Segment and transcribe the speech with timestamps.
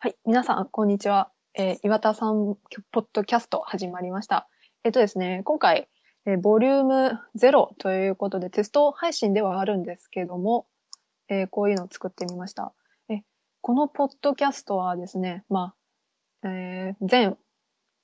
[0.00, 0.16] はい。
[0.24, 1.32] 皆さん、こんにちは。
[1.54, 2.56] えー岩田さん、
[2.92, 4.48] ポッドキャスト始まりました。
[4.84, 5.88] えっとですね、今回、
[6.24, 10.68] えーボリューム0ということで、テスト配信ではあるんですけども、
[11.28, 12.72] えこういうのを作ってみました。
[13.08, 13.22] え、
[13.60, 15.74] このポッドキャストはですね、ま
[16.44, 17.30] あ、えー前、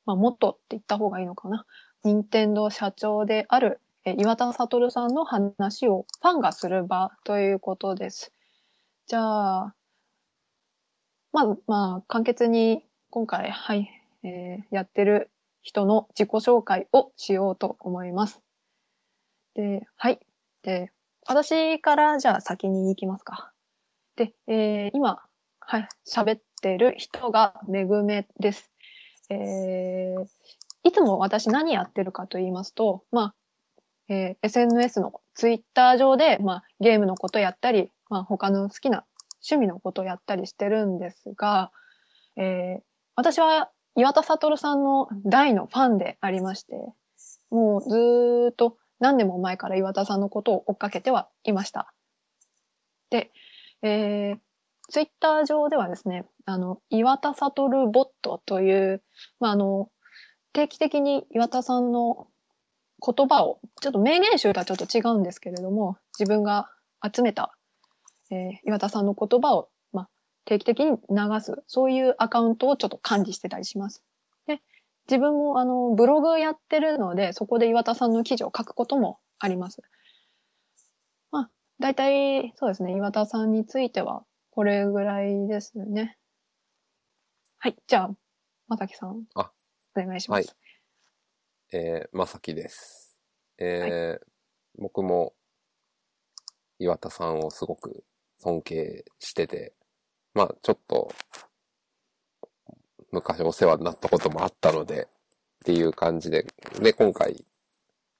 [0.04, 1.64] まあ、元って言った方がいいのかな。
[2.02, 8.32] 任天堂社長である、え岩田悟さんの話をファンがする場ということです。
[9.06, 9.74] じゃあ、
[11.34, 13.90] まあ、まあ、簡潔に今回、はい、
[14.22, 18.40] えーやってる人の自己紹介をしようと思います。
[19.56, 20.20] で、はい。
[20.62, 20.92] で、
[21.26, 23.52] 私からじゃあ先に行きますか。
[24.14, 25.22] で、えー今、
[25.58, 28.70] はい、喋ってる人がめぐめです。
[29.28, 30.26] えー
[30.86, 33.34] いつも私何やってるかと言いますと、まあ、
[34.08, 39.04] えー SNS のツイッター上で、まあ、ゲームのことやったり、まあ、他の好きな
[39.48, 41.70] 趣味のことをやったりしてるんですが、
[42.36, 42.82] えー
[43.16, 46.74] 私は岩田悟さんの大のファンでありまして、
[47.50, 51.92] もうずーっと何年も前から岩田さんのことを追っかけてはいました。
[53.10, 53.30] で、
[53.82, 54.38] えー、
[54.88, 59.02] ツイッター上ではですね、あの、岩田悟ボットという、
[59.38, 59.88] まあ、あの、
[60.52, 62.26] 定期的に岩田さんの
[63.04, 66.70] 言葉を、ちょっと名言集とはちょっと違うんですけれども、自分が
[67.04, 67.56] 集めた、
[68.34, 70.08] えー岩田さんの言葉を、まあ、
[70.44, 74.02] 定期的に流す、そういうアカウントをちょっと管理してたりします。
[74.46, 74.60] で、
[75.08, 79.82] 自分もあの、ブログやってるので、そこで岩田さんの記事を書くこともあります。
[81.30, 86.18] まあ、大体、そうですね、岩田さんについては、これぐらいですね。
[87.58, 88.10] はい、じゃあ、
[88.66, 89.24] まさきさん。
[89.34, 89.52] あ
[89.96, 90.56] お願いします。
[91.72, 93.18] えー、まさきです。
[93.58, 94.34] えー
[94.76, 95.34] 僕も
[96.78, 98.04] 岩田さんをすごく
[98.38, 99.72] 尊敬してて、
[100.34, 101.12] まあちょっと
[103.12, 105.08] 昔お世話になったこともあったので
[105.62, 106.46] っていう感じで、
[106.80, 107.44] で今回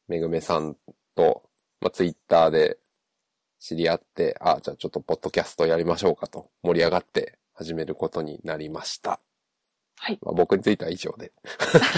[0.09, 0.77] めぐめさん
[1.15, 1.43] と、
[1.81, 2.79] まあ、ツイッターで
[3.61, 9.21] 知り合って、あじゃあちょっとポッドキャストやりましょうかと盛り上がって始めることになりました。
[9.97, 10.19] はい。
[10.23, 11.33] まあ、僕については以上で。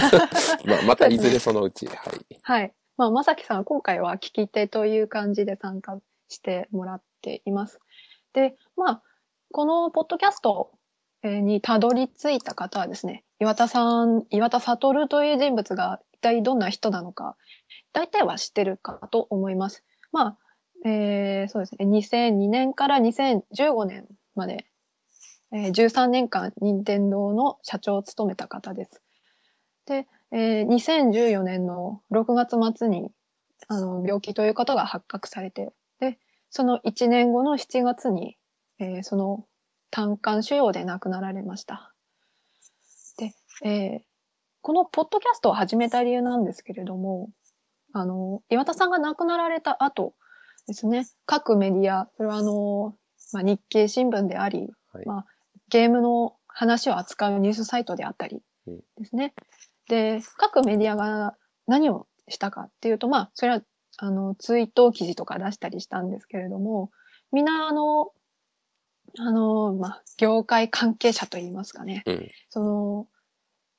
[0.65, 2.37] まあ、またいずれそのうち、はい。
[2.41, 2.73] はい。
[2.95, 5.99] まあ、まさきさん、今回は聞き手という感じで参加
[6.29, 7.79] してもらっています。
[8.37, 9.03] で、まあ、
[9.51, 10.71] このポッドキャスト
[11.23, 17.35] にたどり着いた方はですね、岩田さん、岩田悟という人物が一体どんな人なのか、
[17.93, 19.83] 大体は知ってるかと思います。
[20.11, 20.37] ま
[20.83, 24.05] あ、えーそうですね、2002年から2015年
[24.35, 24.67] まで、
[25.51, 29.01] えー13年間、任天堂の社長を務めた方です。
[29.87, 33.09] で、えー2014年の6月末に、
[33.67, 35.71] あの、病気ということが発覚されて、
[36.49, 38.37] その1年後の7月に、
[38.79, 39.45] えーその
[39.89, 41.93] 胆管腫瘍で亡くなられました。
[43.17, 44.07] で、えー
[44.61, 47.29] このポッドキャストを始めた理由なんですけれども、
[47.93, 50.13] あの、岩田さんが亡くなられた後
[50.67, 52.93] ですね、各メディア、それはあの、
[53.31, 55.25] まあ、日経新聞であり、はいまあ、
[55.69, 59.33] ゲームの話を扱うニュースサイトであったりうんですね。
[59.87, 61.35] で、各メディアが
[61.65, 63.61] 何をしたかっていうと、まあ、それは、
[63.97, 66.91] あの、ツイート記事とか出したりしたんですけれども、
[67.31, 68.11] みんな、あの、
[69.19, 72.03] あの、まあ、業界関係者といいますかね。
[72.05, 72.29] うん。
[72.49, 73.07] その、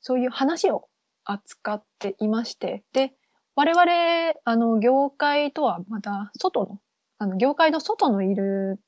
[0.00, 0.88] そういう話を
[1.24, 3.12] 扱っていまして、で、
[3.54, 6.80] 我々、あの、業界とはまた外の、
[7.18, 8.80] あの、業界の外のいる、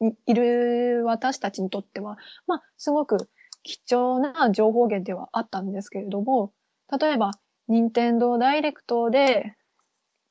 [0.00, 2.16] いいる私たちにとっては、
[2.46, 3.28] まあ、すごく
[3.62, 6.52] 貴重な情報源ではあったんですけれども、
[6.98, 7.32] 例えば、
[7.66, 9.57] 任天堂ダイレクトで、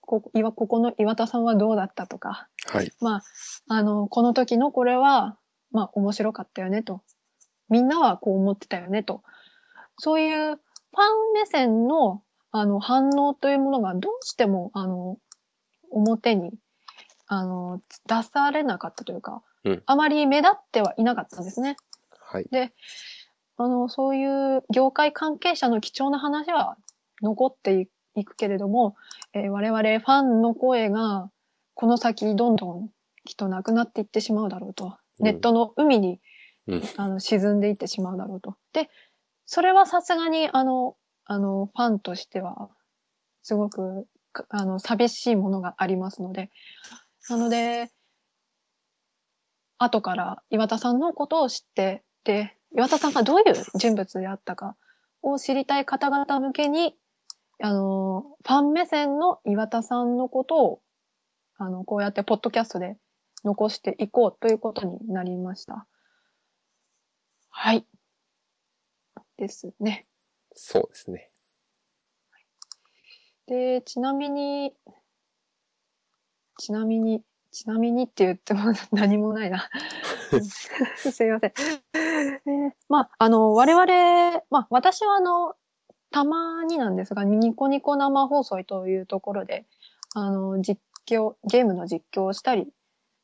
[0.08, 2.92] ここ、岩ここの岩田さんはどうだったとか、はい。
[3.02, 3.24] まあ、
[3.68, 5.38] あの、この時のこれは、
[5.72, 7.04] まあ、面白かったよねと。
[7.70, 9.22] みんなはこう思ってたよねと。
[9.98, 15.18] そういうファン目線の、あの、反応というものがどうしても、あの、
[15.92, 16.54] 表に、
[17.28, 21.76] あの、出されなかったというか、うんあまり目立ってはいなかったんですね。
[22.22, 22.48] はい。
[22.50, 22.74] で、
[23.58, 26.78] あの、そういう業界関係者の貴重な話は
[27.22, 28.96] 残っていいくけれども、
[29.34, 31.30] えー我々ファンの声が、
[31.74, 32.90] この先どんどん
[33.26, 34.86] きっとなくなっていってしまうだろうと。
[34.86, 36.20] うんネットの海に、
[36.68, 38.56] うんあの沈んでいってしまうだろうと。
[38.74, 38.90] で、
[39.46, 42.70] それはさすがに、あの、あの、ファンとしては、
[43.42, 46.52] すごく、かあの、寂しいものがありますので、
[47.30, 47.90] なので、
[49.80, 54.76] 後から岩田さんのことを知って、で、岩田さんがどういう人物であったか
[55.22, 56.96] を知りたい方々向けに、
[57.60, 60.82] あの、ファン目線の岩田さんのことを、
[61.58, 62.98] あの、こうやってポッドキャストで
[63.44, 65.88] 残していこうということになりました。
[67.50, 67.86] はい。
[69.38, 70.06] ですね。
[70.54, 71.30] そうですね。
[73.48, 74.74] で、ちなみに、
[76.58, 79.70] ちなみに、ちなみにって言っても 何もないな。
[80.98, 81.54] すいません。
[81.94, 85.56] えーまあ、あの、我々、まあ、私はあの、
[86.18, 89.66] たまになんですが、ニコニコ生放送というところで、
[90.16, 92.68] あの、実況、ゲームの実況をしたり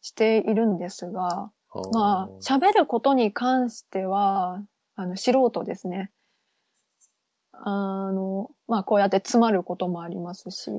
[0.04, 1.50] しているんですが、
[1.92, 4.62] まあ、喋ることに関しては、
[4.96, 6.12] あの、素人ですね。
[7.54, 10.70] あの、まあ、こうやって詰まることもありますし。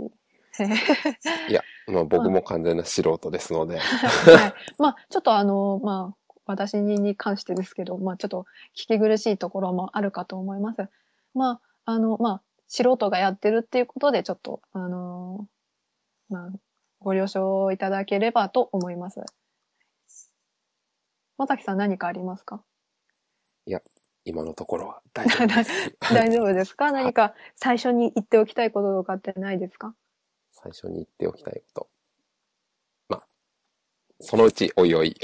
[1.49, 3.79] いや、まあ 僕も完全な素人ですので。
[3.79, 4.55] はい。
[4.79, 8.47] まあ、ちょっとあの、まあ、私に関してですけど、まあ、ちょっと
[8.77, 10.89] 聞き苦しいところもあるかと思います。
[11.35, 15.47] まあ、あの、まあ、素人がやってるっていうことで、ちょっと、あの、
[16.29, 16.51] まあ、
[17.01, 19.21] ご了承いただければと思います。
[21.37, 22.63] まさきさん何かありますか？
[24.27, 25.97] 今のところは大丈夫です。
[26.15, 26.93] 大丈夫ですか？
[26.93, 29.95] 何か最初に言っておきたいこととかってないですか？
[30.53, 31.89] 最初に言っておきたいこと。
[33.11, 33.27] まあ、
[34.21, 35.15] そのうちおいおい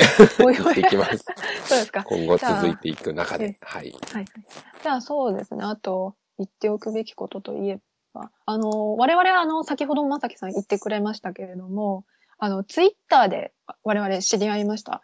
[0.44, 1.24] おいおい いきます。
[1.64, 2.04] そうですか。
[2.04, 3.56] 今後続いていく中じゃで。
[3.62, 3.90] はい。
[4.12, 4.24] はい。
[4.82, 5.64] じゃあそうですね。
[5.64, 7.78] あと、言っておくべきことといえ
[8.14, 12.04] ば、あの、我々はあの、先ほどまさきさん言ってくれましたけれども、
[12.38, 13.52] あの、ツイッターで
[13.84, 15.02] 我々知り合いました。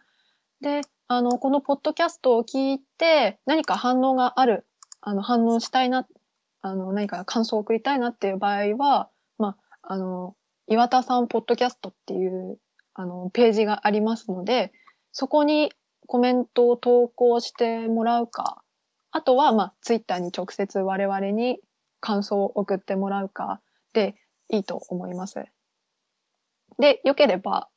[0.63, 4.67] で、あの、このポッドキャストを聞いて、何か反応がある、
[5.03, 6.07] あの、反応したいな、
[6.63, 10.35] あの、何か感想を送りたいなっていう場合は、まあ、あの、
[10.67, 12.59] 岩田さんポッドキャストっていう、
[12.95, 14.73] あの、ページがありますので、
[15.13, 15.73] そこに
[16.07, 18.63] コメントを投稿してもらうか、
[19.17, 21.59] あとは、まあ、ツイッターに直接我々に
[22.01, 23.63] 感想を送ってもらうか
[23.95, 24.15] で
[24.51, 25.43] いいと思います。
[26.79, 27.71] で、良ければ、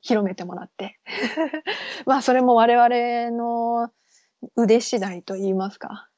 [0.00, 0.98] 広めてもらって。
[2.06, 3.92] まあ、それも我々の
[4.56, 6.08] 腕次第と言いますか。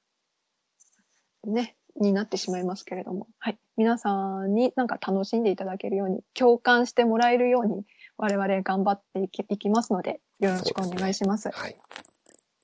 [1.44, 3.28] ね、になってしまいますけれども。
[3.38, 3.58] はい。
[3.76, 7.84] 皆さんになんか楽しんでいただけるように、共感してもらえるように、
[8.16, 11.50] 我々頑張っていきいきますので、よろしくお願いします。
[11.50, 11.76] はい。